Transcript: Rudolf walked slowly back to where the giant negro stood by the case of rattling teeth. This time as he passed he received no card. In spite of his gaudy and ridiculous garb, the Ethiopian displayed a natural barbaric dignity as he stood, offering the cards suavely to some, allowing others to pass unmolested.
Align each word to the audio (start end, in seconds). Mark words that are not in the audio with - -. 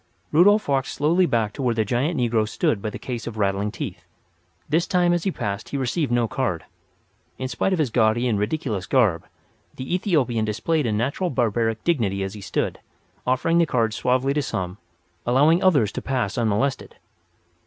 Rudolf 0.31 0.67
walked 0.67 0.87
slowly 0.87 1.27
back 1.27 1.53
to 1.53 1.61
where 1.61 1.75
the 1.75 1.85
giant 1.85 2.19
negro 2.19 2.49
stood 2.49 2.81
by 2.81 2.89
the 2.89 2.97
case 2.97 3.27
of 3.27 3.37
rattling 3.37 3.69
teeth. 3.69 4.03
This 4.67 4.87
time 4.87 5.13
as 5.13 5.25
he 5.25 5.31
passed 5.31 5.69
he 5.69 5.77
received 5.77 6.11
no 6.11 6.27
card. 6.27 6.65
In 7.37 7.47
spite 7.47 7.71
of 7.71 7.77
his 7.77 7.91
gaudy 7.91 8.27
and 8.27 8.39
ridiculous 8.39 8.87
garb, 8.87 9.27
the 9.75 9.93
Ethiopian 9.93 10.43
displayed 10.43 10.87
a 10.87 10.91
natural 10.91 11.29
barbaric 11.29 11.83
dignity 11.83 12.23
as 12.23 12.33
he 12.33 12.41
stood, 12.41 12.79
offering 13.27 13.59
the 13.59 13.67
cards 13.67 13.95
suavely 13.95 14.33
to 14.33 14.41
some, 14.41 14.79
allowing 15.23 15.61
others 15.63 15.91
to 15.91 16.01
pass 16.01 16.35
unmolested. 16.35 16.95